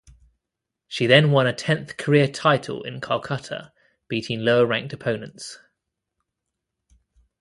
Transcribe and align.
She 0.87 1.05
then 1.05 1.29
won 1.29 1.45
a 1.45 1.53
tenth 1.53 1.95
career 1.95 2.27
title 2.27 2.81
in 2.81 3.01
Kolkata 3.01 3.71
beating 4.07 4.39
lower-ranked 4.39 4.93
opponents. 4.93 5.59